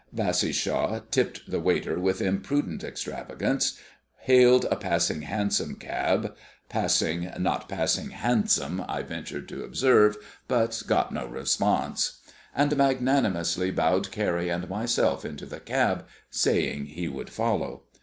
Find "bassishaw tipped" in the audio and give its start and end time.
0.11-1.51